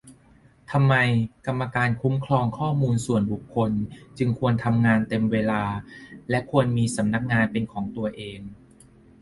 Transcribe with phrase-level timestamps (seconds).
[0.71, 0.95] ทำไม
[1.45, 3.71] กรรมการคุ้มครองข้อมูลส่วนบุคคล
[4.17, 5.63] จึงควรทำงานเต็มเวลา
[6.29, 8.39] และควรมีสำนักงานเป็นของตัวเอง